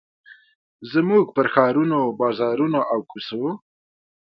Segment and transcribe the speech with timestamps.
[0.91, 3.43] زموږ پر ښارونو، بازارونو، او کوڅو